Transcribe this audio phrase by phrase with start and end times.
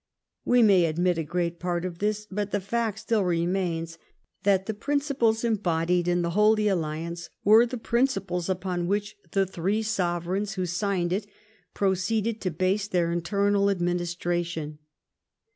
[0.45, 3.99] We may admit a great part of this, but the fact still remains
[4.41, 9.83] that the principles embodied in the Holy Alliance were the principles upon which the three
[9.83, 11.27] sovereigns who signed it
[11.75, 14.79] proceeded to base their internal administration.